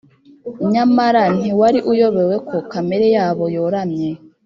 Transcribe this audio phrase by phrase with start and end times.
[0.71, 4.09] Nyamara ntiwari uyobewe ko kamere yabo yoramye,